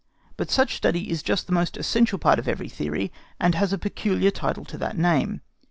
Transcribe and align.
But 0.35 0.49
such 0.49 0.75
study 0.77 1.11
is 1.11 1.21
just 1.21 1.45
the 1.45 1.53
most 1.53 1.77
essential 1.77 2.17
part 2.17 2.39
of 2.39 2.47
every 2.47 2.67
theory, 2.69 3.11
and 3.39 3.53
has 3.53 3.71
a 3.71 3.77
peculiar 3.77 4.31
title 4.31 4.65
to 4.65 4.77
that 4.79 4.97
name. 4.97 5.41